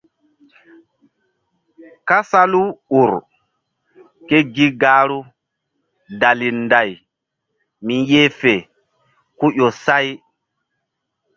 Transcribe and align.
Kasal 2.07 2.51
u 2.63 2.65
ur 2.99 3.09
ke 4.27 4.37
gi 4.53 4.67
gahru 4.81 5.19
dali 6.19 6.49
nday 6.63 6.91
mi 7.85 7.95
yeh 8.11 8.29
fe 8.39 8.53
ku 9.37 9.45
ƴo 9.57 9.67
say. 9.83 10.07